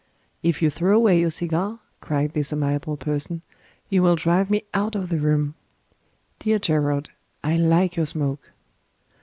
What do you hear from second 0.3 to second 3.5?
"If you throw away your cigar," cried this amiable person,